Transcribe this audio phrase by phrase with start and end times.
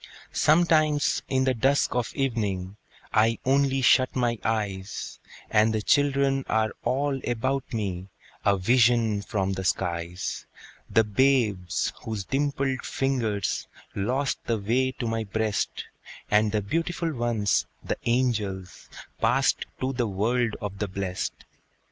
[0.33, 2.75] Sometimes, in the dusk of evening,
[3.13, 8.07] I only shut my eyes, And the children are all about me,
[8.43, 10.47] A vision from the skies:
[10.89, 15.85] The babes whose dimpled fingers Lost the way to my breast,
[16.31, 18.89] And the beautiful ones, the angels,
[19.21, 21.45] Passed to the world of the blest.